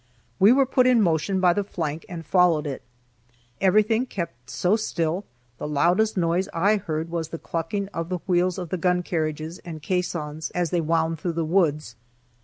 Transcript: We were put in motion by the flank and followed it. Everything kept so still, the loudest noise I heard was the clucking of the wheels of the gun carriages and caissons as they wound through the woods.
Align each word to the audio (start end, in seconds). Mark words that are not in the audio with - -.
We 0.39 0.51
were 0.51 0.65
put 0.65 0.87
in 0.87 0.99
motion 0.99 1.39
by 1.39 1.53
the 1.53 1.63
flank 1.63 2.07
and 2.09 2.25
followed 2.25 2.65
it. 2.65 2.81
Everything 3.61 4.07
kept 4.07 4.49
so 4.49 4.75
still, 4.75 5.25
the 5.59 5.67
loudest 5.67 6.17
noise 6.17 6.49
I 6.55 6.77
heard 6.77 7.11
was 7.11 7.27
the 7.29 7.37
clucking 7.37 7.87
of 7.89 8.09
the 8.09 8.17
wheels 8.25 8.57
of 8.57 8.69
the 8.69 8.77
gun 8.79 9.03
carriages 9.03 9.59
and 9.59 9.79
caissons 9.79 10.49
as 10.55 10.71
they 10.71 10.81
wound 10.81 11.19
through 11.19 11.33
the 11.33 11.45
woods. 11.45 11.95